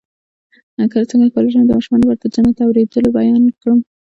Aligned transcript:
څنګه 1.09 1.27
کولی 1.33 1.49
شم 1.53 1.63
د 1.65 1.71
ماشومانو 1.77 2.03
لپاره 2.07 2.19
د 2.21 2.25
جنت 2.33 2.53
د 2.55 2.59
اوریدلو 2.67 3.09
بیان 3.19 3.43
کړم 3.59 3.79